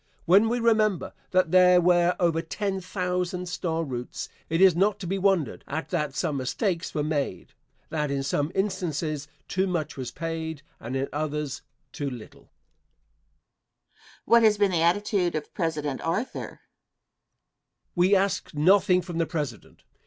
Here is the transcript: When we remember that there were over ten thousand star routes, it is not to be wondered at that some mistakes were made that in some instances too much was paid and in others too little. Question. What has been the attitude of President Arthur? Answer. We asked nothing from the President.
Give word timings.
When 0.25 0.49
we 0.49 0.59
remember 0.59 1.13
that 1.29 1.51
there 1.51 1.79
were 1.79 2.15
over 2.19 2.41
ten 2.41 2.81
thousand 2.81 3.47
star 3.47 3.83
routes, 3.83 4.29
it 4.49 4.59
is 4.59 4.75
not 4.75 4.97
to 5.01 5.05
be 5.05 5.19
wondered 5.19 5.63
at 5.67 5.89
that 5.89 6.15
some 6.15 6.37
mistakes 6.37 6.95
were 6.95 7.03
made 7.03 7.53
that 7.91 8.09
in 8.09 8.23
some 8.23 8.51
instances 8.55 9.27
too 9.47 9.67
much 9.67 9.97
was 9.97 10.09
paid 10.09 10.63
and 10.79 10.95
in 10.95 11.07
others 11.13 11.61
too 11.91 12.09
little. 12.09 12.49
Question. 12.49 13.99
What 14.25 14.41
has 14.41 14.57
been 14.57 14.71
the 14.71 14.81
attitude 14.81 15.35
of 15.35 15.53
President 15.53 16.01
Arthur? 16.01 16.39
Answer. 16.45 16.61
We 17.93 18.15
asked 18.15 18.55
nothing 18.55 19.03
from 19.03 19.19
the 19.19 19.27
President. 19.27 19.83